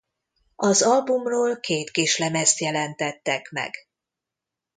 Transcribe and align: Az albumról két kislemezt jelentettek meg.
Az 0.55 0.81
albumról 0.81 1.59
két 1.59 1.91
kislemezt 1.91 2.59
jelentettek 2.59 3.49
meg. 3.51 3.73